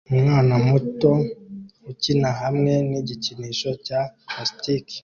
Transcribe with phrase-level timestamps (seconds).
[0.13, 1.11] Umwana muto
[1.91, 4.97] ukina hamwe nigikinisho cya plastiki